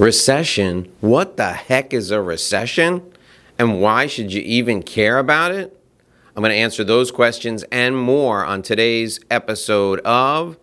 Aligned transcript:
Recession? 0.00 0.90
What 1.02 1.36
the 1.36 1.52
heck 1.52 1.92
is 1.92 2.10
a 2.10 2.22
recession? 2.22 3.02
And 3.58 3.82
why 3.82 4.06
should 4.06 4.32
you 4.32 4.40
even 4.40 4.82
care 4.82 5.18
about 5.18 5.52
it? 5.52 5.78
I'm 6.34 6.42
going 6.42 6.52
to 6.52 6.56
answer 6.56 6.82
those 6.84 7.10
questions 7.10 7.64
and 7.70 7.94
more 7.94 8.42
on 8.42 8.62
today's 8.62 9.20
episode 9.30 10.00
of 10.00 10.56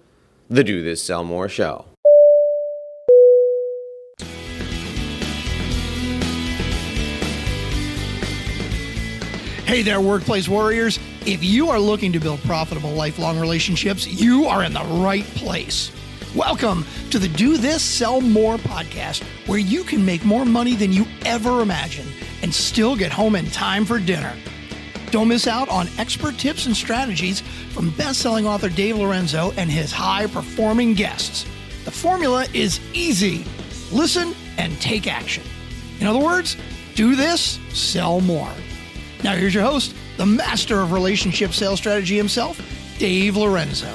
the 0.49 0.63
Do 0.63 0.81
This 0.81 1.03
Sell 1.03 1.23
More 1.23 1.47
Show. 1.47 1.85
Hey 9.65 9.83
there, 9.83 10.01
workplace 10.01 10.49
warriors. 10.49 10.97
If 11.27 11.43
you 11.43 11.69
are 11.69 11.79
looking 11.79 12.11
to 12.13 12.19
build 12.19 12.39
profitable 12.39 12.93
lifelong 12.93 13.39
relationships, 13.39 14.07
you 14.07 14.45
are 14.45 14.63
in 14.63 14.73
the 14.73 14.83
right 14.83 15.25
place. 15.35 15.91
Welcome 16.35 16.85
to 17.11 17.19
the 17.19 17.29
Do 17.29 17.55
This, 17.55 17.81
Sell 17.81 18.19
More 18.19 18.57
podcast, 18.57 19.23
where 19.47 19.57
you 19.57 19.83
can 19.85 20.05
make 20.05 20.25
more 20.25 20.43
money 20.43 20.75
than 20.75 20.91
you 20.91 21.05
ever 21.25 21.61
imagined 21.61 22.11
and 22.43 22.53
still 22.53 22.97
get 22.97 23.13
home 23.13 23.35
in 23.35 23.45
time 23.47 23.85
for 23.85 23.97
dinner. 23.97 24.35
Don't 25.09 25.29
miss 25.29 25.47
out 25.47 25.69
on 25.69 25.87
expert 25.97 26.37
tips 26.37 26.65
and 26.65 26.75
strategies 26.75 27.39
from 27.71 27.91
best-selling 27.91 28.45
author 28.45 28.67
Dave 28.67 28.97
Lorenzo 28.97 29.51
and 29.55 29.71
his 29.71 29.91
high-performing 29.91 30.95
guests. 30.95 31.45
The 31.85 31.91
formula 31.91 32.45
is 32.53 32.81
easy. 32.93 33.45
Listen 33.91 34.35
and 34.57 34.79
take 34.81 35.07
action. 35.07 35.43
In 36.01 36.07
other 36.07 36.19
words, 36.19 36.57
do 36.93 37.15
this, 37.15 37.57
sell 37.69 38.19
more. 38.19 38.51
Now 39.23 39.33
here's 39.35 39.55
your 39.55 39.63
host, 39.63 39.95
the 40.17 40.25
master 40.25 40.81
of 40.81 40.91
relationship 40.91 41.53
sales 41.53 41.79
strategy 41.79 42.17
himself, 42.17 42.59
Dave 42.99 43.37
Lorenzo. 43.37 43.91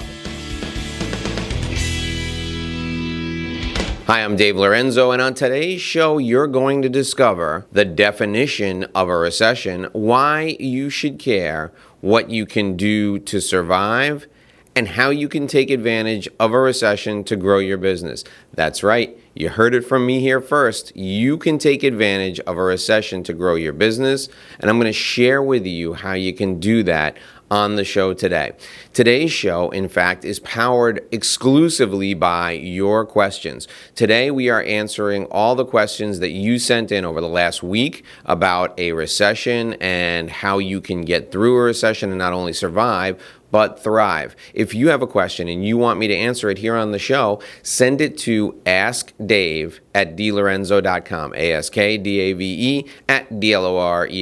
Hi, 4.07 4.25
I'm 4.25 4.35
Dave 4.35 4.57
Lorenzo, 4.57 5.13
and 5.13 5.23
on 5.23 5.33
today's 5.33 5.81
show, 5.81 6.19
you're 6.19 6.49
going 6.49 6.83
to 6.83 6.89
discover 6.89 7.67
the 7.71 7.85
definition 7.85 8.83
of 8.97 9.09
a 9.09 9.17
recession, 9.17 9.85
why 9.93 10.57
you 10.59 10.91
should 10.91 11.21
care, 11.21 11.73
what 12.01 12.29
you 12.29 12.45
can 12.45 12.77
do 12.77 13.21
to 13.21 13.41
survive, 13.41 14.27
and 14.75 14.89
how 14.89 15.11
you 15.11 15.29
can 15.29 15.47
take 15.47 15.71
advantage 15.71 16.27
of 16.41 16.53
a 16.53 16.59
recession 16.59 17.23
to 17.23 17.37
grow 17.37 17.61
your 17.61 17.79
business. 17.79 18.25
That's 18.53 18.83
right, 18.83 19.17
you 19.35 19.51
heard 19.51 19.73
it 19.73 19.83
from 19.83 20.05
me 20.05 20.19
here 20.19 20.41
first. 20.41 20.97
You 20.97 21.39
can 21.39 21.57
take 21.59 21.85
advantage 21.85 22.41
of 22.41 22.59
a 22.59 22.63
recession 22.63 23.23
to 23.23 23.33
grow 23.33 23.55
your 23.55 23.73
business, 23.73 24.29
and 24.59 24.69
I'm 24.69 24.79
going 24.79 24.87
to 24.87 24.93
share 24.93 25.41
with 25.41 25.65
you 25.65 25.95
how 25.95 26.15
you 26.15 26.35
can 26.35 26.59
do 26.59 26.83
that 26.83 27.17
on 27.53 27.77
the 27.77 27.85
show 27.85 28.15
today. 28.15 28.51
Today's 28.95 29.31
show, 29.31 29.69
in 29.69 29.87
fact, 29.87 30.25
is 30.25 30.41
powered 30.41 31.07
exclusively 31.13 32.15
by 32.15 32.53
your 32.53 33.05
questions. 33.05 33.69
Today, 33.95 34.31
we 34.31 34.49
are 34.49 34.63
answering 34.63 35.27
all 35.27 35.55
the 35.55 35.67
questions 35.67 36.21
that 36.21 36.31
you 36.31 36.59
sent 36.59 36.91
in 36.91 37.05
over 37.05 37.21
the 37.21 37.29
last 37.29 37.63
week 37.63 38.07
about 38.25 38.73
a 38.81 38.93
recession 38.93 39.75
and 39.83 40.31
how 40.31 40.57
you 40.57 40.81
can 40.81 41.03
get 41.03 41.31
through 41.31 41.59
a 41.59 41.65
recession 41.65 42.09
and 42.09 42.19
not 42.19 42.33
only 42.33 42.55
survive, 42.55 43.23
but 43.53 43.79
thrive. 43.79 44.35
If 44.55 44.75
you 44.75 44.89
have 44.89 45.03
a 45.03 45.07
question 45.07 45.47
and 45.47 45.65
you 45.65 45.77
want 45.77 46.01
me 46.01 46.09
to 46.09 46.17
answer 46.17 46.51
it 46.51 46.59
here 46.59 46.75
on 46.75 46.91
the 46.91 46.99
show, 46.99 47.41
send 47.63 48.01
it 48.01 48.19
to 48.19 48.61
askdave 48.67 49.79
at 49.95 50.17
dlorenzo.com. 50.17 51.35
A-S-K-D-A-V-E 51.35 52.87
at 53.09 53.39
D-L-O-R-E-N-Z-O.com. 53.39 54.17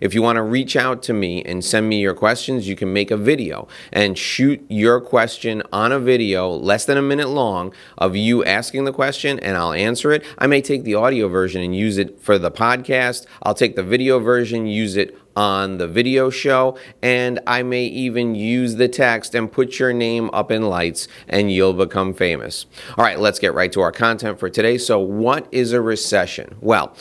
If 0.00 0.14
you 0.14 0.22
want 0.22 0.36
to 0.36 0.42
reach 0.42 0.74
out 0.74 1.02
to 1.02 1.12
me 1.12 1.44
and 1.44 1.62
send 1.64 1.88
me 1.88 2.00
your 2.00 2.14
questions, 2.14 2.66
you 2.66 2.74
can 2.76 2.92
make 2.92 3.10
a 3.10 3.16
video 3.16 3.68
and 3.92 4.18
shoot 4.18 4.64
your 4.68 5.00
question 5.00 5.62
on 5.72 5.92
a 5.92 6.00
video 6.00 6.50
less 6.50 6.86
than 6.86 6.96
a 6.96 7.02
minute 7.02 7.28
long 7.28 7.74
of 7.98 8.16
you 8.16 8.42
asking 8.44 8.84
the 8.84 8.92
question 8.92 9.38
and 9.40 9.56
I'll 9.56 9.74
answer 9.74 10.10
it. 10.12 10.24
I 10.38 10.46
may 10.46 10.62
take 10.62 10.84
the 10.84 10.94
audio 10.94 11.28
version 11.28 11.62
and 11.62 11.76
use 11.76 11.98
it 11.98 12.18
for 12.20 12.38
the 12.38 12.50
podcast. 12.50 13.26
I'll 13.42 13.54
take 13.54 13.76
the 13.76 13.82
video 13.82 14.18
version, 14.18 14.66
use 14.66 14.96
it 14.96 15.18
on 15.36 15.78
the 15.78 15.88
video 15.88 16.30
show, 16.30 16.76
and 17.02 17.40
I 17.46 17.62
may 17.62 17.84
even 17.86 18.34
use 18.34 18.76
the 18.76 18.88
text 18.88 19.34
and 19.34 19.50
put 19.50 19.78
your 19.78 19.92
name 19.92 20.30
up 20.32 20.50
in 20.50 20.62
lights, 20.62 21.08
and 21.28 21.52
you'll 21.52 21.72
become 21.72 22.14
famous. 22.14 22.66
All 22.96 23.04
right, 23.04 23.18
let's 23.18 23.38
get 23.38 23.54
right 23.54 23.72
to 23.72 23.80
our 23.80 23.92
content 23.92 24.38
for 24.38 24.48
today. 24.48 24.78
So, 24.78 24.98
what 24.98 25.46
is 25.50 25.72
a 25.72 25.80
recession? 25.80 26.56
Well, 26.60 26.96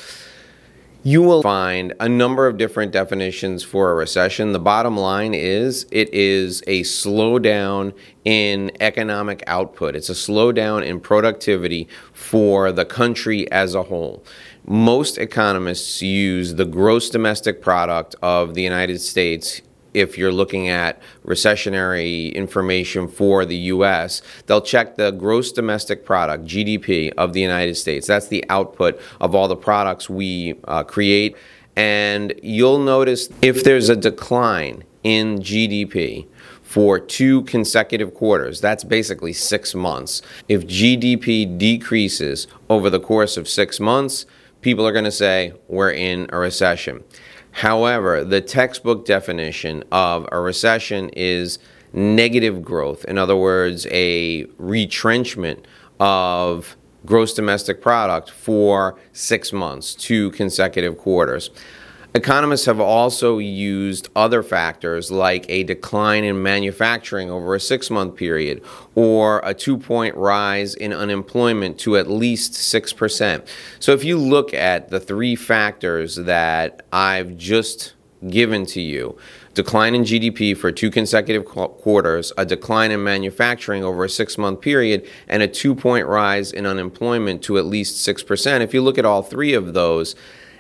you 1.06 1.22
will 1.22 1.42
find 1.42 1.94
a 2.00 2.08
number 2.08 2.48
of 2.48 2.58
different 2.58 2.94
definitions 2.94 3.62
for 3.62 3.92
a 3.92 3.94
recession. 3.94 4.54
The 4.54 4.60
bottom 4.60 4.96
line 4.96 5.34
is 5.34 5.86
it 5.92 6.14
is 6.14 6.64
a 6.66 6.84
slowdown 6.84 7.94
in 8.24 8.72
economic 8.80 9.44
output, 9.46 9.98
it's 9.98 10.10
a 10.10 10.14
slowdown 10.14 10.86
in 10.86 11.02
productivity 11.02 11.90
for 12.14 12.72
the 12.72 12.86
country 12.86 13.52
as 13.52 13.76
a 13.76 13.84
whole 13.84 14.24
most 14.66 15.18
economists 15.18 16.02
use 16.02 16.56
the 16.56 16.66
gross 16.66 17.10
domestic 17.10 17.62
product 17.62 18.16
of 18.22 18.54
the 18.54 18.62
United 18.62 19.00
States 19.00 19.62
if 19.94 20.18
you're 20.18 20.32
looking 20.32 20.70
at 20.70 21.02
recessionary 21.26 22.34
information 22.34 23.08
for 23.08 23.46
the 23.46 23.56
US, 23.56 24.22
they'll 24.48 24.62
check 24.62 24.96
the 24.96 25.12
gross 25.12 25.52
domestic 25.52 26.06
product, 26.06 26.46
GDP, 26.46 27.12
of 27.18 27.34
the 27.34 27.42
United 27.42 27.76
States. 27.76 28.08
That's 28.08 28.28
the 28.28 28.44
output 28.50 29.00
of 29.22 29.36
all 29.36 29.48
the 29.48 29.56
products 29.56 30.10
we 30.10 30.56
uh, 30.64 30.84
create. 30.84 31.36
And 31.76 32.34
you'll 32.42 32.80
notice 32.80 33.30
if 33.42 33.64
there's 33.64 33.90
a 33.90 33.96
decline 33.96 34.84
in 35.04 35.40
GDP, 35.40 36.28
for 36.74 37.00
two 37.00 37.44
consecutive 37.44 38.16
quarters. 38.16 38.60
That's 38.60 38.84
basically 38.84 39.32
six 39.32 39.76
months. 39.76 40.24
If 40.50 40.66
GDP 40.66 41.56
decreases 41.56 42.48
over 42.68 42.90
the 42.90 43.00
course 43.00 43.38
of 43.38 43.48
six 43.48 43.80
months, 43.80 44.26
people 44.64 44.88
are 44.88 44.92
going 44.92 45.06
to 45.06 45.12
say 45.12 45.54
we're 45.68 45.92
in 45.92 46.28
a 46.30 46.38
recession. 46.38 47.04
However, 47.52 48.24
the 48.24 48.42
textbook 48.42 49.06
definition 49.06 49.84
of 49.92 50.28
a 50.32 50.40
recession 50.40 51.10
is 51.10 51.60
negative 51.92 52.64
growth. 52.64 53.06
In 53.06 53.20
other 53.20 53.36
words, 53.36 53.86
a 53.92 54.46
retrenchment 54.58 55.68
of 56.00 56.76
gross 57.06 57.34
domestic 57.34 57.82
product 57.82 58.32
for 58.32 58.98
six 59.12 59.54
months, 59.54 59.94
two 59.94 60.32
consecutive 60.32 60.98
quarters. 60.98 61.52
Economists 62.16 62.66
have 62.66 62.80
also 62.80 63.40
used 63.40 64.08
other 64.16 64.44
factors 64.44 65.10
like 65.10 65.48
a 65.50 65.64
decline 65.64 66.24
in 66.24 66.44
manufacturing 66.44 67.32
over 67.32 67.56
a 67.56 67.60
six 67.60 67.90
month 67.90 68.16
period 68.16 68.62
or 68.94 69.42
a 69.44 69.54
two 69.54 69.80
point 69.80 70.16
rise 70.16 70.76
in 70.76 70.94
unemployment 70.94 71.80
to 71.80 71.98
at 71.98 72.08
least 72.08 72.54
6%. 72.54 73.48
So, 73.80 73.94
if 73.94 74.04
you 74.04 74.20
look 74.20 74.54
at 74.54 74.90
the 74.90 75.00
three 75.00 75.36
factors 75.36 76.16
that 76.18 76.86
I've 76.94 77.36
just 77.36 77.94
given 78.30 78.66
to 78.68 78.80
you 78.80 79.18
decline 79.54 79.94
in 79.94 80.04
GDP 80.04 80.56
for 80.56 80.72
two 80.72 80.90
consecutive 80.90 81.46
quarters, 81.46 82.32
a 82.38 82.46
decline 82.46 82.92
in 82.92 83.04
manufacturing 83.04 83.84
over 83.84 84.06
a 84.06 84.10
six 84.10 84.38
month 84.38 84.62
period, 84.62 85.08
and 85.28 85.42
a 85.42 85.48
two 85.48 85.74
point 85.74 86.06
rise 86.06 86.52
in 86.52 86.66
unemployment 86.68 87.42
to 87.44 87.58
at 87.58 87.66
least 87.66 88.08
6%. 88.08 88.62
If 88.62 88.74
you 88.74 88.82
look 88.82 88.98
at 88.98 89.06
all 89.06 89.24
three 89.24 89.54
of 89.54 89.74
those, 89.74 90.16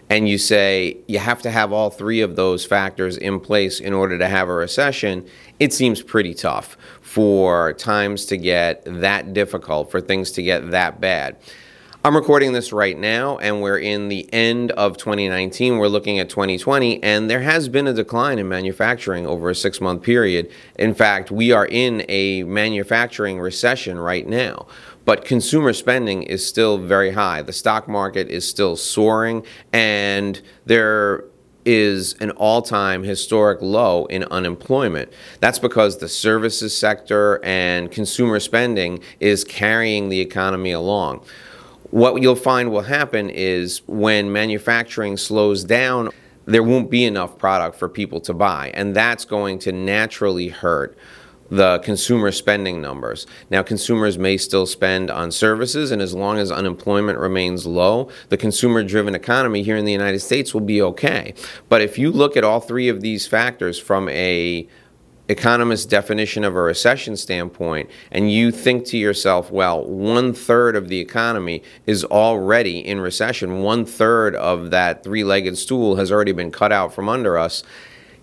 and 0.10 0.28
you 0.28 0.38
say 0.38 0.98
you 1.08 1.20
have 1.20 1.42
to 1.42 1.52
have 1.52 1.72
all 1.72 1.90
three 1.90 2.22
of 2.22 2.36
those 2.36 2.66
factors 2.66 3.18
in 3.18 3.40
place 3.40 3.80
in 3.80 3.94
order 3.94 4.18
to 4.18 4.28
have 4.28 4.50
a 4.50 4.54
recession, 4.54 5.26
it 5.60 5.74
seems 5.74 6.02
pretty 6.02 6.34
tough 6.34 6.78
for 7.02 7.74
times 7.74 8.26
to 8.26 8.38
get 8.38 8.84
that 8.86 9.34
difficult, 9.34 9.92
for 9.92 10.02
things 10.02 10.32
to 10.32 10.44
get 10.44 10.72
that 10.72 11.00
bad. 11.00 11.38
I'm 12.06 12.18
recording 12.18 12.52
this 12.52 12.74
right 12.74 12.98
now, 12.98 13.38
and 13.38 13.62
we're 13.62 13.78
in 13.78 14.10
the 14.10 14.28
end 14.34 14.72
of 14.74 14.98
2019. 14.98 15.78
We're 15.78 15.88
looking 15.88 16.20
at 16.20 16.28
2020, 16.28 17.02
and 17.02 17.30
there 17.30 17.40
has 17.40 17.70
been 17.70 17.88
a 17.88 17.94
decline 17.94 18.40
in 18.40 18.50
manufacturing 18.50 19.26
over 19.26 19.50
a 19.50 19.56
six 19.56 19.80
month 19.80 20.02
period. 20.02 20.52
In 20.78 20.94
fact, 20.94 21.32
we 21.32 21.54
are 21.54 21.66
in 21.66 22.04
a 22.10 22.44
manufacturing 22.44 23.40
recession 23.40 23.98
right 23.98 24.28
now. 24.28 24.68
But 25.06 25.26
consumer 25.26 25.74
spending 25.74 26.24
is 26.24 26.46
still 26.46 26.78
very 26.78 27.12
high. 27.12 27.42
The 27.42 27.54
stock 27.54 27.88
market 27.88 28.30
is 28.30 28.48
still 28.48 28.76
soaring, 28.76 29.46
and 29.72 30.42
there 30.66 31.26
is 31.66 32.14
an 32.20 32.32
all 32.32 32.62
time 32.62 33.04
historic 33.04 33.62
low 33.62 34.06
in 34.06 34.24
unemployment. 34.26 35.12
That's 35.40 35.60
because 35.60 35.98
the 35.98 36.10
services 36.10 36.76
sector 36.76 37.44
and 37.44 37.92
consumer 37.92 38.40
spending 38.40 39.02
is 39.20 39.44
carrying 39.44 40.10
the 40.10 40.20
economy 40.20 40.72
along 40.72 41.26
what 41.94 42.20
you'll 42.24 42.36
find 42.36 42.72
will 42.72 42.82
happen 42.82 43.30
is 43.30 43.84
when 43.86 44.34
manufacturing 44.34 45.16
slows 45.16 45.64
down, 45.64 46.10
there 46.46 46.64
won't 46.64 46.90
be 46.90 47.06
enough 47.06 47.38
product 47.38 47.78
for 47.78 47.88
people 47.88 48.20
to 48.22 48.34
buy, 48.34 48.72
and 48.74 48.96
that's 48.96 49.26
going 49.26 49.60
to 49.60 49.72
naturally 49.72 50.48
hurt 50.48 50.98
the 51.54 51.78
consumer 51.84 52.32
spending 52.32 52.82
numbers. 52.82 53.28
Now, 53.52 53.62
consumers 53.62 54.18
may 54.18 54.38
still 54.38 54.66
spend 54.66 55.12
on 55.12 55.32
services, 55.32 55.92
and 55.92 56.02
as 56.02 56.16
long 56.16 56.40
as 56.40 56.52
unemployment 56.52 57.20
remains 57.20 57.68
low, 57.68 58.10
the 58.30 58.38
consumer 58.38 58.84
driven 58.84 59.14
economy 59.14 59.62
here 59.62 59.78
in 59.78 59.86
the 59.86 59.92
United 59.92 60.22
States 60.22 60.56
will 60.56 60.62
be 60.62 60.82
okay. 60.82 61.36
But 61.70 61.82
if 61.82 62.00
you 62.00 62.12
look 62.12 62.36
at 62.36 62.44
all 62.44 62.60
three 62.60 62.90
of 62.90 63.02
these 63.02 63.28
factors 63.28 63.78
from 63.78 64.10
a 64.10 64.68
economist 65.30 65.92
definition 65.92 66.44
of 66.44 66.56
a 66.56 66.62
recession 66.62 67.16
standpoint, 67.16 67.88
and 68.12 68.32
you 68.32 68.50
think 68.50 68.86
to 68.88 68.98
yourself, 68.98 69.52
well, 69.52 69.86
one 69.86 70.34
third 70.34 70.76
of 70.76 70.88
the 70.88 71.00
economy 71.00 71.62
is 71.86 72.04
already 72.06 72.80
in 72.80 73.00
recession, 73.00 73.62
one 73.62 73.86
third 73.86 74.36
of 74.36 74.72
that 74.72 75.04
three 75.04 75.24
legged 75.24 75.56
stool 75.56 75.98
has 75.98 76.12
already 76.12 76.32
been 76.32 76.52
cut 76.52 76.72
out 76.72 76.92
from 76.92 77.08
under 77.08 77.38
us, 77.38 77.64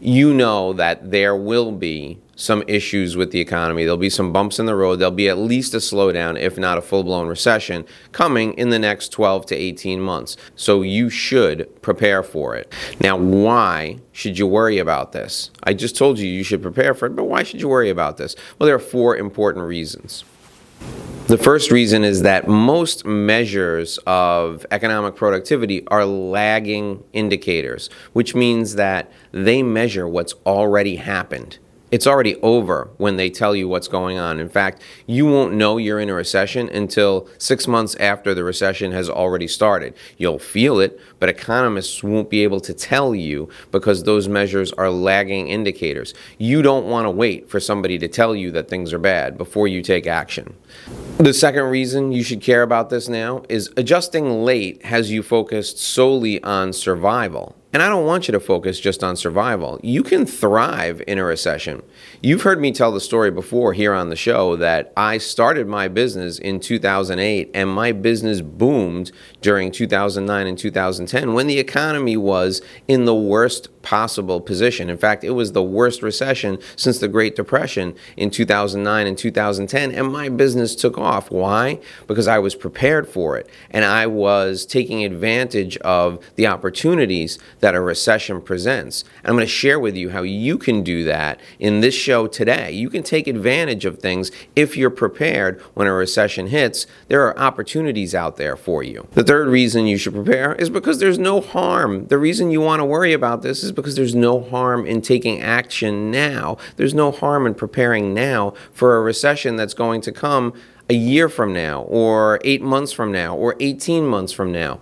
you 0.00 0.32
know 0.32 0.72
that 0.72 1.10
there 1.10 1.36
will 1.36 1.72
be 1.72 2.18
some 2.34 2.64
issues 2.66 3.16
with 3.16 3.32
the 3.32 3.40
economy. 3.40 3.84
There'll 3.84 3.98
be 3.98 4.08
some 4.08 4.32
bumps 4.32 4.58
in 4.58 4.64
the 4.64 4.74
road. 4.74 4.96
There'll 4.96 5.12
be 5.12 5.28
at 5.28 5.36
least 5.36 5.74
a 5.74 5.76
slowdown, 5.76 6.40
if 6.40 6.56
not 6.56 6.78
a 6.78 6.82
full 6.82 7.04
blown 7.04 7.28
recession, 7.28 7.84
coming 8.12 8.54
in 8.54 8.70
the 8.70 8.78
next 8.78 9.10
12 9.12 9.46
to 9.46 9.54
18 9.54 10.00
months. 10.00 10.38
So 10.56 10.80
you 10.80 11.10
should 11.10 11.82
prepare 11.82 12.22
for 12.22 12.56
it. 12.56 12.72
Now, 13.00 13.18
why 13.18 13.98
should 14.12 14.38
you 14.38 14.46
worry 14.46 14.78
about 14.78 15.12
this? 15.12 15.50
I 15.64 15.74
just 15.74 15.96
told 15.96 16.18
you 16.18 16.26
you 16.26 16.42
should 16.42 16.62
prepare 16.62 16.94
for 16.94 17.06
it, 17.06 17.14
but 17.14 17.24
why 17.24 17.42
should 17.42 17.60
you 17.60 17.68
worry 17.68 17.90
about 17.90 18.16
this? 18.16 18.34
Well, 18.58 18.66
there 18.66 18.76
are 18.76 18.78
four 18.78 19.16
important 19.16 19.66
reasons. 19.66 20.24
The 21.30 21.38
first 21.38 21.70
reason 21.70 22.02
is 22.02 22.22
that 22.22 22.48
most 22.48 23.04
measures 23.04 24.00
of 24.04 24.66
economic 24.72 25.14
productivity 25.14 25.86
are 25.86 26.04
lagging 26.04 27.04
indicators, 27.12 27.88
which 28.14 28.34
means 28.34 28.74
that 28.74 29.12
they 29.30 29.62
measure 29.62 30.08
what's 30.08 30.34
already 30.44 30.96
happened 30.96 31.58
it's 31.90 32.06
already 32.06 32.36
over 32.36 32.90
when 32.98 33.16
they 33.16 33.30
tell 33.30 33.54
you 33.56 33.68
what's 33.68 33.88
going 33.88 34.18
on. 34.18 34.38
In 34.38 34.48
fact, 34.48 34.82
you 35.06 35.26
won't 35.26 35.54
know 35.54 35.76
you're 35.76 36.00
in 36.00 36.08
a 36.08 36.14
recession 36.14 36.68
until 36.68 37.28
six 37.38 37.66
months 37.66 37.94
after 37.96 38.34
the 38.34 38.44
recession 38.44 38.92
has 38.92 39.10
already 39.10 39.48
started. 39.48 39.94
You'll 40.16 40.38
feel 40.38 40.80
it, 40.80 41.00
but 41.18 41.28
economists 41.28 42.02
won't 42.02 42.30
be 42.30 42.42
able 42.42 42.60
to 42.60 42.74
tell 42.74 43.14
you 43.14 43.48
because 43.70 44.04
those 44.04 44.28
measures 44.28 44.72
are 44.72 44.90
lagging 44.90 45.48
indicators. 45.48 46.14
You 46.38 46.62
don't 46.62 46.86
want 46.86 47.06
to 47.06 47.10
wait 47.10 47.50
for 47.50 47.60
somebody 47.60 47.98
to 47.98 48.08
tell 48.08 48.34
you 48.34 48.50
that 48.52 48.68
things 48.68 48.92
are 48.92 48.98
bad 48.98 49.36
before 49.36 49.68
you 49.68 49.82
take 49.82 50.06
action. 50.06 50.54
The 51.18 51.34
second 51.34 51.64
reason 51.64 52.12
you 52.12 52.22
should 52.22 52.40
care 52.40 52.62
about 52.62 52.90
this 52.90 53.08
now 53.08 53.42
is 53.48 53.70
adjusting 53.76 54.44
late 54.44 54.84
has 54.86 55.10
you 55.10 55.22
focused 55.22 55.78
solely 55.78 56.42
on 56.42 56.72
survival. 56.72 57.56
And 57.72 57.84
I 57.84 57.88
don't 57.88 58.04
want 58.04 58.26
you 58.26 58.32
to 58.32 58.40
focus 58.40 58.80
just 58.80 59.04
on 59.04 59.14
survival. 59.14 59.78
You 59.80 60.02
can 60.02 60.26
thrive 60.26 61.00
in 61.06 61.18
a 61.18 61.24
recession. 61.24 61.82
You've 62.20 62.42
heard 62.42 62.60
me 62.60 62.72
tell 62.72 62.90
the 62.90 63.00
story 63.00 63.30
before 63.30 63.74
here 63.74 63.94
on 63.94 64.08
the 64.08 64.16
show 64.16 64.56
that 64.56 64.92
I 64.96 65.18
started 65.18 65.68
my 65.68 65.86
business 65.86 66.40
in 66.40 66.58
2008 66.58 67.48
and 67.54 67.70
my 67.70 67.92
business 67.92 68.40
boomed 68.40 69.12
during 69.40 69.70
2009 69.70 70.46
and 70.48 70.58
2010 70.58 71.32
when 71.32 71.46
the 71.46 71.60
economy 71.60 72.16
was 72.16 72.60
in 72.88 73.04
the 73.04 73.14
worst 73.14 73.68
possible 73.82 74.40
position. 74.40 74.90
In 74.90 74.98
fact, 74.98 75.24
it 75.24 75.30
was 75.30 75.52
the 75.52 75.62
worst 75.62 76.02
recession 76.02 76.58
since 76.76 76.98
the 76.98 77.08
Great 77.08 77.36
Depression 77.36 77.94
in 78.16 78.30
2009 78.30 79.06
and 79.06 79.16
2010, 79.16 79.92
and 79.92 80.12
my 80.12 80.28
business 80.28 80.74
took 80.74 80.98
off. 80.98 81.30
Why? 81.30 81.80
Because 82.06 82.28
I 82.28 82.38
was 82.38 82.54
prepared 82.54 83.08
for 83.08 83.36
it 83.36 83.48
and 83.70 83.84
I 83.84 84.06
was 84.06 84.66
taking 84.66 85.04
advantage 85.04 85.76
of 85.78 86.24
the 86.36 86.46
opportunities 86.46 87.38
that 87.60 87.74
a 87.74 87.80
recession 87.80 88.40
presents. 88.40 89.04
And 89.22 89.30
I'm 89.30 89.34
going 89.34 89.46
to 89.46 89.52
share 89.52 89.80
with 89.80 89.96
you 89.96 90.10
how 90.10 90.22
you 90.22 90.58
can 90.58 90.82
do 90.82 91.04
that 91.04 91.40
in 91.58 91.80
this 91.80 91.94
show 91.94 92.26
today. 92.26 92.72
You 92.72 92.90
can 92.90 93.02
take 93.02 93.26
advantage 93.26 93.84
of 93.84 93.98
things 93.98 94.30
if 94.56 94.76
you're 94.76 94.90
prepared 94.90 95.60
when 95.74 95.86
a 95.86 95.92
recession 95.92 96.48
hits. 96.48 96.86
There 97.08 97.26
are 97.26 97.38
opportunities 97.38 98.14
out 98.14 98.36
there 98.36 98.56
for 98.56 98.82
you. 98.82 99.06
The 99.12 99.24
third 99.24 99.48
reason 99.48 99.86
you 99.86 99.96
should 99.96 100.14
prepare 100.14 100.54
is 100.54 100.70
because 100.70 100.98
there's 100.98 101.18
no 101.18 101.40
harm. 101.40 102.06
The 102.06 102.18
reason 102.18 102.50
you 102.50 102.60
want 102.60 102.80
to 102.80 102.84
worry 102.84 103.12
about 103.12 103.42
this 103.42 103.62
is 103.62 103.69
because 103.74 103.96
there's 103.96 104.14
no 104.14 104.40
harm 104.40 104.86
in 104.86 105.02
taking 105.02 105.40
action 105.40 106.10
now. 106.10 106.56
There's 106.76 106.94
no 106.94 107.10
harm 107.10 107.46
in 107.46 107.54
preparing 107.54 108.14
now 108.14 108.54
for 108.72 108.96
a 108.96 109.00
recession 109.00 109.56
that's 109.56 109.74
going 109.74 110.00
to 110.02 110.12
come 110.12 110.52
a 110.88 110.94
year 110.94 111.28
from 111.28 111.52
now, 111.52 111.82
or 111.82 112.40
eight 112.44 112.62
months 112.62 112.92
from 112.92 113.12
now, 113.12 113.36
or 113.36 113.54
18 113.60 114.06
months 114.06 114.32
from 114.32 114.50
now 114.50 114.80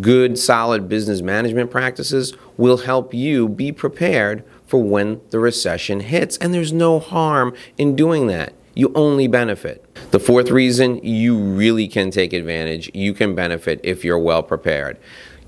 good, 0.00 0.38
solid 0.38 0.88
business 0.88 1.22
management 1.22 1.70
practices 1.70 2.34
will 2.56 2.78
help 2.78 3.12
you 3.12 3.48
be 3.48 3.72
prepared 3.72 4.44
for 4.66 4.82
when 4.82 5.20
the 5.30 5.38
recession 5.38 6.00
hits. 6.00 6.36
And 6.38 6.52
there's 6.52 6.72
no 6.72 6.98
harm 6.98 7.54
in 7.76 7.96
doing 7.96 8.26
that. 8.28 8.52
You 8.74 8.92
only 8.94 9.26
benefit. 9.26 9.84
The 10.12 10.20
fourth 10.20 10.50
reason 10.50 10.98
you 11.02 11.36
really 11.36 11.88
can 11.88 12.10
take 12.10 12.32
advantage, 12.32 12.90
you 12.94 13.12
can 13.12 13.34
benefit 13.34 13.80
if 13.82 14.04
you're 14.04 14.18
well 14.18 14.42
prepared. 14.42 14.98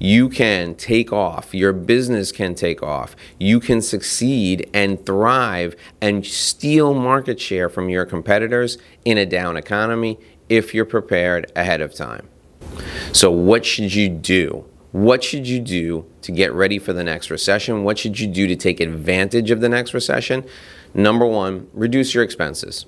You 0.02 0.30
can 0.30 0.76
take 0.76 1.12
off, 1.12 1.54
your 1.54 1.74
business 1.74 2.32
can 2.32 2.54
take 2.54 2.82
off, 2.82 3.14
you 3.38 3.60
can 3.60 3.82
succeed 3.82 4.70
and 4.72 5.04
thrive 5.04 5.76
and 6.00 6.24
steal 6.24 6.94
market 6.94 7.38
share 7.38 7.68
from 7.68 7.90
your 7.90 8.06
competitors 8.06 8.78
in 9.04 9.18
a 9.18 9.26
down 9.26 9.58
economy 9.58 10.18
if 10.48 10.72
you're 10.72 10.86
prepared 10.86 11.52
ahead 11.54 11.82
of 11.82 11.94
time. 11.94 12.30
So, 13.12 13.30
what 13.30 13.66
should 13.66 13.92
you 13.92 14.08
do? 14.08 14.64
What 14.92 15.22
should 15.22 15.46
you 15.46 15.60
do 15.60 16.06
to 16.22 16.32
get 16.32 16.54
ready 16.54 16.78
for 16.78 16.94
the 16.94 17.04
next 17.04 17.30
recession? 17.30 17.84
What 17.84 17.98
should 17.98 18.18
you 18.18 18.26
do 18.26 18.46
to 18.46 18.56
take 18.56 18.80
advantage 18.80 19.50
of 19.50 19.60
the 19.60 19.68
next 19.68 19.92
recession? 19.92 20.46
Number 20.94 21.26
one, 21.26 21.68
reduce 21.74 22.14
your 22.14 22.24
expenses. 22.24 22.86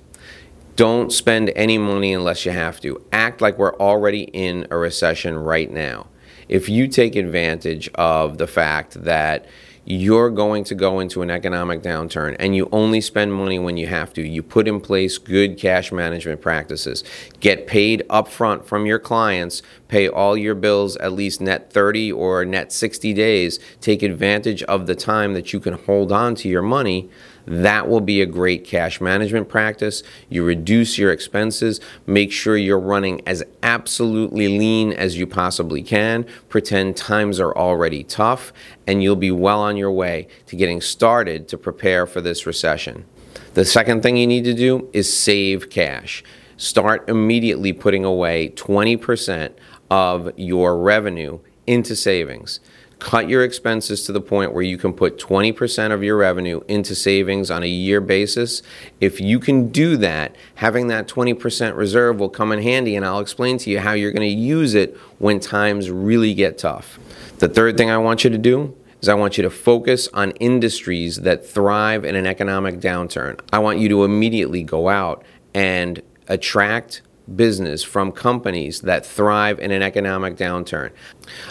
Don't 0.75 1.13
spend 1.13 1.51
any 1.55 1.77
money 1.77 2.11
unless 2.11 2.43
you 2.43 2.51
have 2.51 2.81
to. 2.81 3.05
Act 3.13 3.39
like 3.39 3.59
we're 3.59 3.75
already 3.75 4.23
in 4.23 4.65
a 4.71 4.77
recession 4.77 5.37
right 5.37 5.69
now. 5.69 6.07
If 6.47 6.69
you 6.69 6.87
take 6.87 7.15
advantage 7.15 7.89
of 7.95 8.37
the 8.37 8.47
fact 8.47 9.03
that 9.03 9.45
you're 9.85 10.29
going 10.29 10.63
to 10.63 10.75
go 10.75 10.99
into 10.99 11.21
an 11.21 11.29
economic 11.29 11.81
downturn 11.81 12.35
and 12.39 12.55
you 12.55 12.69
only 12.71 13.01
spend 13.01 13.33
money 13.33 13.59
when 13.59 13.75
you 13.75 13.87
have 13.87 14.13
to. 14.13 14.21
You 14.21 14.41
put 14.41 14.67
in 14.67 14.79
place 14.79 15.17
good 15.17 15.57
cash 15.57 15.91
management 15.91 16.41
practices. 16.41 17.03
Get 17.41 17.67
paid 17.67 18.03
upfront 18.09 18.65
from 18.65 18.85
your 18.85 18.99
clients. 18.99 19.61
Pay 19.89 20.07
all 20.07 20.37
your 20.37 20.55
bills 20.55 20.95
at 20.97 21.11
least 21.11 21.41
net 21.41 21.71
30 21.73 22.13
or 22.13 22.45
net 22.45 22.71
60 22.71 23.13
days. 23.13 23.59
Take 23.81 24.03
advantage 24.03 24.63
of 24.63 24.87
the 24.87 24.95
time 24.95 25.33
that 25.33 25.51
you 25.51 25.59
can 25.59 25.73
hold 25.73 26.11
on 26.11 26.35
to 26.35 26.47
your 26.47 26.61
money 26.61 27.09
that 27.45 27.87
will 27.87 28.01
be 28.01 28.21
a 28.21 28.25
great 28.25 28.65
cash 28.65 29.01
management 29.01 29.49
practice. 29.49 30.03
You 30.29 30.43
reduce 30.45 30.97
your 30.97 31.11
expenses, 31.11 31.79
make 32.05 32.31
sure 32.31 32.55
you're 32.55 32.79
running 32.79 33.21
as 33.27 33.43
absolutely 33.61 34.57
lean 34.57 34.93
as 34.93 35.17
you 35.17 35.27
possibly 35.27 35.83
can. 35.83 36.25
Pretend 36.49 36.95
times 36.95 37.39
are 37.39 37.55
already 37.55 38.03
tough, 38.03 38.53
and 38.87 39.03
you'll 39.03 39.15
be 39.15 39.31
well 39.31 39.61
on 39.61 39.77
your 39.77 39.91
way 39.91 40.27
to 40.47 40.55
getting 40.55 40.81
started 40.81 41.47
to 41.49 41.57
prepare 41.57 42.05
for 42.05 42.21
this 42.21 42.45
recession. 42.45 43.05
The 43.53 43.65
second 43.65 44.01
thing 44.01 44.17
you 44.17 44.27
need 44.27 44.45
to 44.45 44.53
do 44.53 44.89
is 44.93 45.15
save 45.15 45.69
cash. 45.69 46.23
Start 46.57 47.09
immediately 47.09 47.73
putting 47.73 48.05
away 48.05 48.49
20% 48.49 49.53
of 49.89 50.31
your 50.37 50.77
revenue 50.77 51.39
into 51.67 51.95
savings 51.95 52.59
cut 53.03 53.27
your 53.27 53.43
expenses 53.43 54.05
to 54.05 54.13
the 54.13 54.21
point 54.21 54.53
where 54.53 54.63
you 54.63 54.77
can 54.77 54.93
put 54.93 55.19
20% 55.19 55.91
of 55.91 56.01
your 56.01 56.15
revenue 56.15 56.61
into 56.69 56.95
savings 56.95 57.51
on 57.51 57.61
a 57.61 57.67
year 57.67 57.99
basis. 57.99 58.61
If 59.01 59.19
you 59.19 59.41
can 59.41 59.73
do 59.73 59.97
that, 59.97 60.37
having 60.55 60.87
that 60.87 61.09
20% 61.09 61.75
reserve 61.75 62.17
will 62.17 62.29
come 62.29 62.53
in 62.53 62.61
handy, 62.61 62.95
and 62.95 63.05
I'll 63.05 63.19
explain 63.19 63.57
to 63.57 63.69
you 63.69 63.79
how 63.81 63.91
you're 63.91 64.13
going 64.13 64.21
to 64.21 64.33
use 64.33 64.73
it 64.73 64.95
when 65.19 65.41
times 65.41 65.91
really 65.91 66.33
get 66.33 66.57
tough. 66.57 66.97
The 67.39 67.49
third 67.49 67.75
thing 67.75 67.89
I 67.89 67.97
want 67.97 68.23
you 68.23 68.29
to 68.29 68.37
do 68.37 68.73
is 69.01 69.09
I 69.09 69.15
want 69.15 69.35
you 69.37 69.43
to 69.43 69.49
focus 69.49 70.07
on 70.13 70.31
industries 70.39 71.17
that 71.17 71.45
thrive 71.45 72.05
in 72.05 72.15
an 72.15 72.25
economic 72.25 72.75
downturn. 72.75 73.37
I 73.51 73.59
want 73.59 73.79
you 73.79 73.89
to 73.89 74.05
immediately 74.05 74.63
go 74.63 74.87
out 74.87 75.25
and 75.53 76.01
attract 76.29 77.01
business 77.35 77.83
from 77.83 78.11
companies 78.11 78.81
that 78.81 79.05
thrive 79.05 79.59
in 79.59 79.71
an 79.71 79.81
economic 79.81 80.35
downturn. 80.35 80.91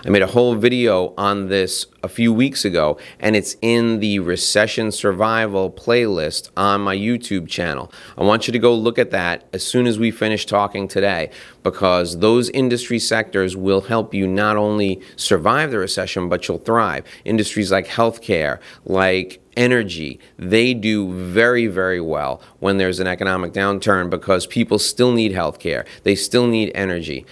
I 0.04 0.10
made 0.10 0.22
a 0.22 0.26
whole 0.26 0.54
video 0.54 1.14
on 1.16 1.48
this 1.48 1.86
a 2.02 2.08
few 2.08 2.32
weeks 2.32 2.64
ago, 2.64 2.98
and 3.20 3.36
it's 3.36 3.56
in 3.62 4.00
the 4.00 4.18
recession 4.18 4.90
survival 4.90 5.70
playlist 5.70 6.50
on 6.56 6.80
my 6.80 6.96
YouTube 6.96 7.48
channel. 7.48 7.92
I 8.18 8.24
want 8.24 8.46
you 8.46 8.52
to 8.52 8.58
go 8.58 8.74
look 8.74 8.98
at 8.98 9.10
that 9.12 9.48
as 9.52 9.64
soon 9.64 9.86
as 9.86 9.98
we 9.98 10.10
finish 10.10 10.46
talking 10.46 10.88
today 10.88 11.30
because 11.62 12.18
those 12.18 12.50
industry 12.50 12.98
sectors 12.98 13.56
will 13.56 13.82
help 13.82 14.12
you 14.12 14.26
not 14.26 14.56
only 14.56 15.00
survive 15.16 15.70
the 15.70 15.78
recession, 15.78 16.28
but 16.28 16.48
you'll 16.48 16.58
thrive. 16.58 17.04
Industries 17.24 17.70
like 17.70 17.86
healthcare, 17.86 18.58
like 18.84 19.41
energy, 19.56 20.18
they 20.38 20.74
do 20.74 21.12
very, 21.12 21.66
very 21.66 22.00
well 22.00 22.40
when 22.60 22.78
there's 22.78 23.00
an 23.00 23.06
economic 23.06 23.52
downturn 23.52 24.10
because 24.10 24.46
people 24.46 24.78
still 24.78 25.12
need 25.12 25.32
healthcare, 25.32 25.86
they 26.02 26.14
still 26.14 26.46
need 26.46 26.70
energy. 26.74 27.26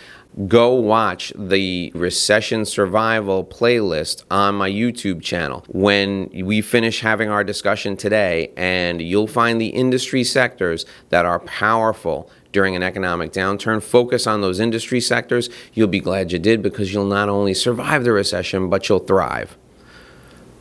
Go 0.47 0.75
watch 0.75 1.33
the 1.37 1.91
recession 1.93 2.65
survival 2.65 3.45
playlist 3.45 4.23
on 4.31 4.55
my 4.55 4.71
YouTube 4.71 5.23
channel 5.23 5.65
when 5.69 6.31
we 6.33 6.61
finish 6.61 7.01
having 7.01 7.29
our 7.29 7.43
discussion 7.43 7.97
today, 7.97 8.53
and 8.57 9.03
you'll 9.03 9.27
find 9.27 9.61
the 9.61 9.69
industry 9.69 10.23
sectors 10.23 10.87
that 11.09 11.27
are 11.27 11.41
powerful 11.41 12.31
during 12.53 12.77
an 12.77 12.83
economic 12.83 13.33
downturn. 13.33 13.83
Focus 13.83 14.27
on 14.27 14.41
those 14.41 14.61
industry 14.61 15.01
sectors. 15.01 15.49
You'll 15.75 15.89
be 15.89 16.01
glad 16.01 16.31
you 16.31 16.39
did 16.39 16.63
because 16.63 16.95
you'll 16.95 17.05
not 17.07 17.29
only 17.29 17.53
survive 17.53 18.05
the 18.05 18.13
recession, 18.13 18.71
but 18.71 18.89
you'll 18.89 19.01
thrive. 19.01 19.57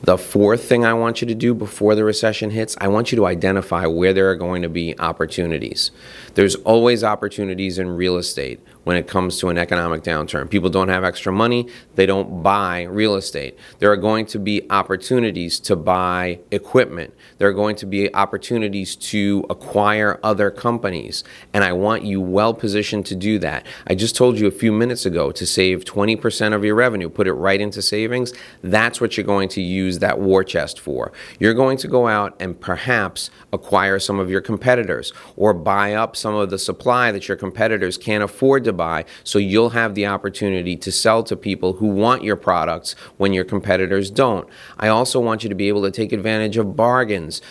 The 0.01 0.17
fourth 0.17 0.63
thing 0.63 0.85
I 0.85 0.93
want 0.93 1.21
you 1.21 1.27
to 1.27 1.35
do 1.35 1.53
before 1.53 1.93
the 1.93 2.05
recession 2.05 2.51
hits, 2.51 2.77
I 2.79 2.87
want 2.87 3.11
you 3.11 3.17
to 3.17 3.25
identify 3.25 3.85
where 3.85 4.13
there 4.13 4.29
are 4.29 4.35
going 4.35 4.61
to 4.61 4.69
be 4.69 4.97
opportunities. 4.97 5.91
There's 6.35 6.55
always 6.55 7.03
opportunities 7.03 7.77
in 7.77 7.89
real 7.89 8.15
estate 8.15 8.61
when 8.89 8.97
it 8.97 9.07
comes 9.07 9.37
to 9.37 9.49
an 9.49 9.57
economic 9.59 10.01
downturn. 10.01 10.49
People 10.49 10.67
don't 10.67 10.89
have 10.89 11.03
extra 11.03 11.31
money, 11.31 11.67
they 11.93 12.07
don't 12.07 12.41
buy 12.41 12.81
real 12.85 13.13
estate. 13.13 13.55
There 13.77 13.91
are 13.91 13.95
going 13.95 14.25
to 14.25 14.39
be 14.39 14.65
opportunities 14.71 15.59
to 15.59 15.75
buy 15.75 16.39
equipment. 16.49 17.13
There 17.37 17.47
are 17.47 17.53
going 17.53 17.75
to 17.75 17.85
be 17.85 18.11
opportunities 18.15 18.95
to 18.95 19.45
acquire 19.47 20.19
other 20.23 20.49
companies. 20.49 21.23
And 21.53 21.63
I 21.63 21.71
want 21.71 22.03
you 22.03 22.19
well 22.19 22.51
positioned 22.51 23.05
to 23.05 23.15
do 23.15 23.37
that. 23.37 23.67
I 23.85 23.93
just 23.93 24.15
told 24.15 24.39
you 24.39 24.47
a 24.47 24.51
few 24.51 24.71
minutes 24.71 25.05
ago 25.05 25.31
to 25.33 25.45
save 25.45 25.85
20% 25.85 26.55
of 26.55 26.65
your 26.65 26.73
revenue, 26.73 27.09
put 27.09 27.27
it 27.27 27.33
right 27.33 27.61
into 27.61 27.83
savings. 27.83 28.33
That's 28.63 28.99
what 28.99 29.17
you're 29.17 29.23
going 29.23 29.49
to 29.49 29.61
use 29.61 29.99
that 29.99 30.19
war 30.19 30.43
chest 30.43 30.79
for. 30.79 31.11
You're 31.39 31.53
going 31.53 31.77
to 31.77 31.87
go 31.87 32.07
out 32.07 32.35
and 32.39 32.59
perhaps 32.59 33.29
acquire 33.53 33.99
some 33.99 34.19
of 34.19 34.31
your 34.31 34.41
competitors 34.41 35.13
or 35.35 35.53
buy 35.53 35.93
up 35.93 36.15
some 36.15 36.33
of 36.33 36.49
the 36.49 36.57
supply 36.57 37.11
that 37.11 37.27
your 37.27 37.37
competitors 37.37 37.95
can't 37.95 38.23
afford 38.23 38.63
to 38.63 38.78
buy 38.79 39.03
so 39.25 39.37
you'll 39.37 39.71
have 39.71 39.93
the 39.93 40.07
opportunity 40.07 40.77
to 40.77 40.91
sell 40.91 41.21
to 41.21 41.35
people 41.35 41.73
who 41.73 41.87
want 41.87 42.23
your 42.23 42.37
products 42.37 42.95
when 43.17 43.33
your 43.33 43.43
competitors 43.43 44.09
don't. 44.09 44.47
I 44.79 44.87
also 44.87 45.19
want 45.19 45.43
you 45.43 45.49
to 45.49 45.55
be 45.55 45.67
able 45.67 45.81
to 45.83 45.91
take 45.91 46.13
advantage 46.13 46.55
of 46.55 46.75
bargains, 46.77 47.41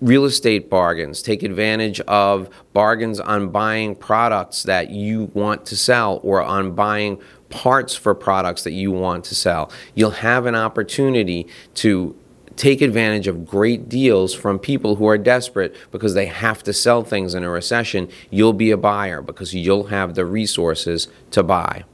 real 0.00 0.24
estate 0.24 0.70
bargains, 0.70 1.22
take 1.22 1.42
advantage 1.42 2.00
of 2.02 2.48
bargains 2.72 3.18
on 3.18 3.48
buying 3.48 3.96
products 3.96 4.62
that 4.62 4.90
you 4.90 5.30
want 5.34 5.66
to 5.66 5.76
sell 5.76 6.20
or 6.22 6.40
on 6.40 6.72
buying 6.74 7.20
parts 7.48 7.94
for 7.94 8.14
products 8.14 8.62
that 8.62 8.72
you 8.72 8.92
want 8.92 9.24
to 9.24 9.34
sell. 9.34 9.70
You'll 9.94 10.10
have 10.30 10.46
an 10.46 10.54
opportunity 10.54 11.48
to 11.74 12.14
take 12.56 12.80
advantage 12.80 13.26
of 13.26 13.46
great 13.46 13.88
deals 13.88 14.34
from 14.34 14.58
people 14.58 14.96
who 14.96 15.06
are 15.06 15.18
desperate 15.18 15.76
because 15.92 16.14
they 16.14 16.26
have 16.26 16.62
to 16.64 16.72
sell 16.72 17.04
things 17.04 17.34
in 17.34 17.44
a 17.44 17.50
recession, 17.50 18.08
you'll 18.30 18.52
be 18.52 18.70
a 18.70 18.76
buyer 18.76 19.22
because 19.22 19.54
you'll 19.54 19.84
have 19.84 20.14
the 20.14 20.24
resources 20.24 21.08
to 21.30 21.42
buy. 21.42 21.84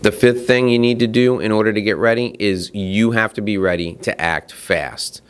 The 0.00 0.12
fifth 0.12 0.46
thing 0.46 0.68
you 0.68 0.78
need 0.78 1.00
to 1.00 1.08
do 1.08 1.40
in 1.40 1.50
order 1.50 1.72
to 1.72 1.82
get 1.82 1.96
ready 1.96 2.36
is 2.38 2.72
you 2.72 3.10
have 3.12 3.34
to 3.34 3.40
be 3.40 3.58
ready 3.58 3.94
to 4.02 4.18
act 4.20 4.52
fast. 4.52 5.20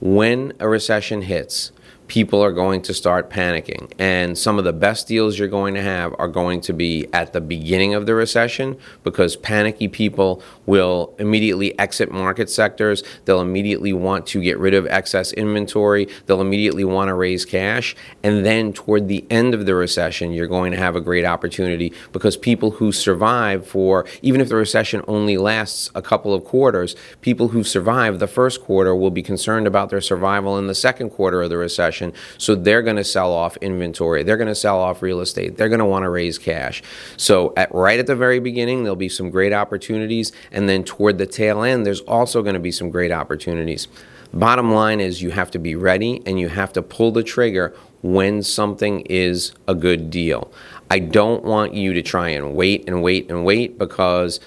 When 0.00 0.52
a 0.60 0.68
recession 0.68 1.22
hits, 1.22 1.72
people 2.10 2.42
are 2.42 2.50
going 2.50 2.82
to 2.82 2.92
start 2.92 3.30
panicking. 3.30 3.88
And 3.96 4.36
some 4.36 4.58
of 4.58 4.64
the 4.64 4.72
best 4.72 5.06
deals 5.06 5.38
you're 5.38 5.46
going 5.46 5.74
to 5.74 5.80
have 5.80 6.12
are 6.18 6.26
going 6.26 6.60
to 6.62 6.72
be 6.72 7.06
at 7.12 7.32
the 7.32 7.40
beginning 7.40 7.94
of 7.94 8.04
the 8.04 8.16
recession 8.16 8.76
because 9.04 9.36
panicky 9.36 9.86
people 9.86 10.42
will 10.66 11.14
immediately 11.20 11.78
exit 11.78 12.10
market 12.10 12.50
sectors. 12.50 13.04
They'll 13.26 13.40
immediately 13.40 13.92
want 13.92 14.26
to 14.26 14.42
get 14.42 14.58
rid 14.58 14.74
of 14.74 14.88
excess 14.88 15.32
inventory. 15.32 16.08
They'll 16.26 16.40
immediately 16.40 16.82
want 16.82 17.10
to 17.10 17.14
raise 17.14 17.44
cash. 17.44 17.94
And 18.24 18.44
then 18.44 18.72
toward 18.72 19.06
the 19.06 19.24
end 19.30 19.54
of 19.54 19.64
the 19.64 19.76
recession, 19.76 20.32
you're 20.32 20.48
going 20.48 20.72
to 20.72 20.78
have 20.78 20.96
a 20.96 21.00
great 21.00 21.24
opportunity 21.24 21.92
because 22.10 22.36
people 22.36 22.72
who 22.72 22.90
survive 22.90 23.64
for, 23.64 24.04
even 24.20 24.40
if 24.40 24.48
the 24.48 24.56
recession 24.56 25.04
only 25.06 25.36
lasts 25.36 25.92
a 25.94 26.02
couple 26.02 26.34
of 26.34 26.44
quarters, 26.44 26.96
people 27.20 27.48
who 27.48 27.62
survive 27.62 28.18
the 28.18 28.26
first 28.26 28.62
quarter 28.62 28.96
will 28.96 29.12
be 29.12 29.22
concerned 29.22 29.68
about 29.68 29.90
their 29.90 30.00
survival 30.00 30.58
in 30.58 30.66
the 30.66 30.74
second 30.74 31.10
quarter 31.10 31.40
of 31.42 31.50
the 31.50 31.56
recession 31.56 31.99
recession. 32.00 32.12
So 32.38 32.54
they're 32.54 32.82
going 32.82 32.96
to 32.96 33.04
sell 33.04 33.32
off 33.32 33.56
inventory. 33.58 34.22
They're 34.22 34.36
going 34.36 34.48
to 34.48 34.54
sell 34.54 34.78
off 34.80 35.02
real 35.02 35.20
estate. 35.20 35.56
They're 35.56 35.68
going 35.68 35.80
to 35.80 35.84
want 35.84 36.04
to 36.04 36.10
raise 36.10 36.38
cash. 36.38 36.82
So 37.16 37.52
at 37.56 37.74
right 37.74 37.98
at 37.98 38.06
the 38.06 38.16
very 38.16 38.40
beginning, 38.40 38.82
there'll 38.82 38.96
be 38.96 39.08
some 39.08 39.30
great 39.30 39.52
opportunities, 39.52 40.32
and 40.52 40.68
then 40.68 40.84
toward 40.84 41.18
the 41.18 41.26
tail 41.26 41.62
end, 41.62 41.86
there's 41.86 42.00
also 42.00 42.42
going 42.42 42.54
to 42.54 42.60
be 42.60 42.72
some 42.72 42.90
great 42.90 43.12
opportunities. 43.12 43.88
Bottom 44.32 44.72
line 44.72 45.00
is 45.00 45.22
you 45.22 45.32
have 45.32 45.50
to 45.50 45.58
be 45.58 45.74
ready 45.74 46.22
and 46.24 46.38
you 46.38 46.48
have 46.48 46.72
to 46.74 46.82
pull 46.82 47.10
the 47.10 47.24
trigger 47.24 47.74
when 48.02 48.44
something 48.44 49.00
is 49.02 49.52
a 49.66 49.74
good 49.74 50.08
deal. 50.08 50.52
I 50.88 51.00
don't 51.00 51.42
want 51.42 51.74
you 51.74 51.92
to 51.94 52.02
try 52.02 52.28
and 52.28 52.54
wait 52.54 52.88
and 52.88 53.02
wait 53.02 53.28
and 53.28 53.44
wait 53.44 53.76
because 53.76 54.38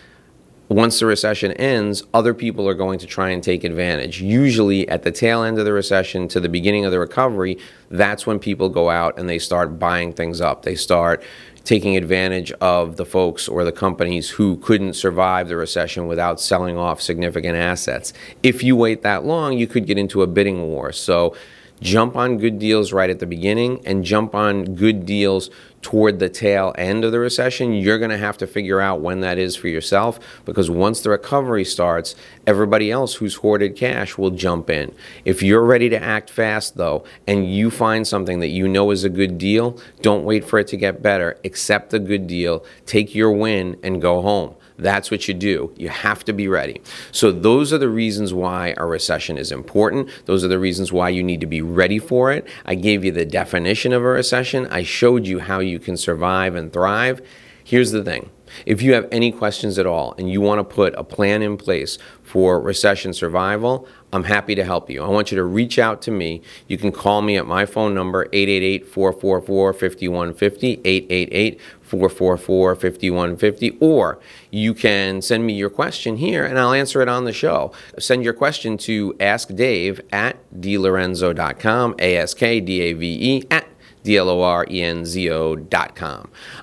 once 0.70 1.00
the 1.00 1.06
recession 1.06 1.52
ends, 1.54 2.04
other 2.14 2.34
people 2.34 2.68
are 2.68 2.74
going 2.74 2.98
to 3.00 3.06
try 3.06 3.30
and 3.30 3.44
take 3.44 3.64
advantage. 3.64 4.22
Usually, 4.22 4.88
at 4.88 5.04
the 5.04 5.12
tail 5.12 5.44
end 5.44 5.60
of 5.60 5.66
the 5.66 5.74
recession 5.74 6.28
to 6.30 6.40
the 6.40 6.50
beginning 6.50 6.86
of 6.86 6.92
the 6.92 7.00
recovery, 7.00 7.58
that's 7.90 8.26
when 8.26 8.40
people 8.40 8.70
go 8.70 8.90
out 8.90 9.20
and 9.20 9.30
they 9.30 9.40
start 9.40 9.78
buying 9.78 10.14
things 10.14 10.40
up. 10.42 10.64
They 10.64 10.76
start 10.76 11.24
taking 11.64 11.96
advantage 11.96 12.52
of 12.54 12.98
the 12.98 13.06
folks 13.06 13.48
or 13.48 13.64
the 13.64 13.72
companies 13.72 14.32
who 14.32 14.58
couldn't 14.58 14.94
survive 14.94 15.48
the 15.48 15.56
recession 15.56 16.08
without 16.08 16.40
selling 16.40 16.78
off 16.78 17.02
significant 17.02 17.56
assets. 17.56 18.14
If 18.42 18.64
you 18.64 18.76
wait 18.76 19.02
that 19.04 19.24
long, 19.24 19.58
you 19.58 19.68
could 19.68 19.86
get 19.86 19.98
into 19.98 20.22
a 20.22 20.28
bidding 20.28 20.64
war. 20.64 20.92
So, 20.92 21.36
jump 21.82 22.16
on 22.16 22.38
good 22.38 22.60
deals 22.60 22.94
right 22.94 23.10
at 23.10 23.20
the 23.20 23.26
beginning 23.26 23.86
and 23.86 24.06
jump 24.06 24.34
on 24.34 24.76
good 24.76 25.06
deals 25.06 25.50
toward 25.84 26.18
the 26.18 26.30
tail 26.30 26.74
end 26.78 27.04
of 27.06 27.12
the 27.12 27.20
recession, 27.20 27.74
you're 27.74 28.00
going 28.00 28.10
to 28.10 28.18
have 28.18 28.38
to 28.40 28.48
figure 28.48 28.82
out 28.82 29.02
when 29.02 29.20
that 29.20 29.38
is 29.38 29.56
for 29.56 29.68
yourself 29.68 30.20
because 30.46 30.70
once 30.70 31.02
the 31.02 31.10
recovery 31.12 31.66
starts, 31.66 32.16
everybody 32.48 32.90
else 32.90 33.16
who's 33.16 33.36
hoarded 33.36 33.76
cash 33.76 34.18
will 34.18 34.32
jump 34.32 34.70
in. 34.70 34.96
If 35.26 35.44
you're 35.44 35.64
ready 35.64 35.90
to 35.90 36.02
act 36.02 36.32
fast, 36.32 36.78
though, 36.78 37.04
and 37.28 37.54
you 37.54 37.70
find 37.70 38.08
something 38.08 38.40
that 38.40 38.48
you 38.48 38.68
know 38.68 38.90
is 38.90 39.04
a 39.04 39.10
good 39.10 39.38
deal, 39.38 39.78
don't 40.02 40.24
wait 40.24 40.46
for 40.46 40.58
it 40.58 40.68
to 40.68 40.78
get 40.78 41.04
better. 41.04 41.38
Accept 41.44 41.92
the 41.92 42.00
good 42.00 42.26
deal, 42.26 42.66
take 42.86 43.14
your 43.14 43.32
win, 43.32 43.78
and 43.84 44.02
go 44.02 44.22
home. 44.22 44.56
That's 44.78 45.12
what 45.12 45.28
you 45.28 45.34
do. 45.34 45.74
You 45.78 45.90
have 45.90 46.24
to 46.26 46.34
be 46.34 46.48
ready. 46.48 46.82
So, 47.12 47.32
those 47.32 47.72
are 47.72 47.78
the 47.78 47.90
reasons 47.90 48.34
why 48.34 48.74
a 48.78 48.86
recession 48.86 49.38
is 49.38 49.52
important. 49.52 50.10
Those 50.26 50.44
are 50.44 50.48
the 50.48 50.60
reasons 50.60 50.92
why 50.92 51.10
you 51.10 51.24
need 51.24 51.42
to 51.42 51.48
be 51.48 51.62
ready 51.62 52.00
for 52.00 52.32
it. 52.32 52.48
I 52.66 52.76
gave 52.76 53.04
you 53.04 53.12
the 53.12 53.26
definition 53.26 53.94
of 53.94 54.02
a 54.02 54.08
recession, 54.08 54.68
I 54.68 54.84
showed 54.84 55.28
you 55.28 55.40
how 55.40 55.60
you 55.60 55.80
can 55.80 55.98
survive 55.98 56.56
and 56.56 56.72
thrive. 56.72 57.22
Here's 57.64 57.92
the 57.92 58.04
thing 58.04 58.30
if 58.66 58.82
you 58.82 58.94
have 58.94 59.08
any 59.12 59.32
questions 59.32 59.78
at 59.80 59.86
all 59.86 60.14
and 60.18 60.30
you 60.30 60.42
want 60.42 60.60
to 60.60 60.64
put 60.64 60.94
a 60.96 61.04
plan 61.04 61.42
in 61.42 61.58
place 61.58 61.98
for 62.24 62.60
recession 62.60 63.14
survival, 63.14 63.88
I'm 64.14 64.26
happy 64.26 64.54
to 64.56 64.64
help 64.64 64.90
you. 64.90 65.04
I 65.04 65.08
want 65.08 65.32
you 65.32 65.38
to 65.38 65.44
reach 65.44 65.80
out 65.80 66.02
to 66.04 66.12
me. 66.12 66.42
You 66.68 66.78
can 66.78 66.92
call 66.92 67.22
me 67.22 67.36
at 67.36 67.48
my 67.48 67.66
phone 67.66 67.96
number 67.96 68.28
888 68.32 68.88
444 68.88 69.74
5150 69.74 70.82
888 70.86 71.62
444 71.82 72.76
5150 72.76 73.78
or 73.80 74.20
you 74.52 74.74
can 74.74 75.22
send 75.22 75.46
me 75.46 75.54
your 75.54 75.70
question 75.70 76.18
here 76.18 76.46
and 76.46 76.60
I'll 76.60 76.74
answer 76.74 77.02
it 77.02 77.10
on 77.10 77.26
the 77.26 77.34
show. 77.34 77.72
Send 77.98 78.24
your 78.24 78.34
question 78.34 78.78
to 78.80 79.14
askdave 79.14 80.02
at 80.12 80.38
dlorenzo.com, 80.60 81.96
A 82.00 82.18
S 82.18 82.34
K 82.34 82.60
D 82.60 82.82
A 82.82 82.94
V 82.94 83.06
E 83.22 83.44
at 83.50 83.73
D-L-O-R-E-N-Z-O.com. 84.04 84.32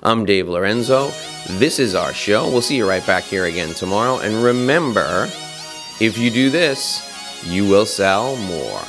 I'm 0.03 0.25
Dave 0.25 0.47
Lorenzo. 0.47 1.11
This 1.49 1.79
is 1.79 1.95
our 1.95 2.13
show. 2.13 2.49
We'll 2.49 2.61
see 2.61 2.77
you 2.77 2.87
right 2.87 3.05
back 3.05 3.23
here 3.23 3.45
again 3.45 3.73
tomorrow. 3.73 4.19
And 4.19 4.43
remember, 4.43 5.27
if 5.99 6.17
you 6.17 6.29
do 6.31 6.49
this, 6.49 7.07
you 7.45 7.67
will 7.67 7.85
sell 7.85 8.35
more. 8.37 8.81